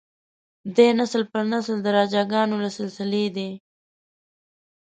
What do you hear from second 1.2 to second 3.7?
پر نسل د راجه ګانو له سلسلې دی.